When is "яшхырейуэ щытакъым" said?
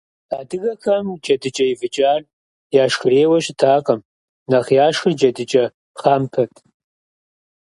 2.83-3.99